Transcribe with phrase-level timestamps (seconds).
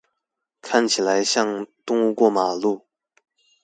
[0.63, 2.87] 看起來像動物過馬路